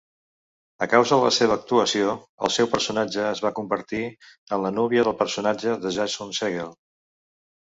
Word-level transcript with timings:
A 0.85 0.85
causa 0.93 1.17
de 1.19 1.25
la 1.27 1.33
seva 1.37 1.57
actuació, 1.59 2.15
el 2.47 2.53
seu 2.55 2.69
personatge 2.71 3.27
es 3.33 3.43
va 3.47 3.53
convertir 3.59 4.01
en 4.09 4.65
la 4.65 4.73
núvia 4.79 5.05
del 5.11 5.19
personatge 5.23 5.77
de 5.85 5.93
Jason 5.99 6.33
Segel. 6.41 6.75